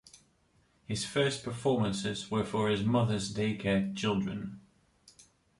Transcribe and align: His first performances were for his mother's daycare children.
His 0.87 1.05
first 1.05 1.43
performances 1.43 2.31
were 2.31 2.43
for 2.43 2.69
his 2.69 2.83
mother's 2.83 3.31
daycare 3.31 3.95
children. 3.95 4.59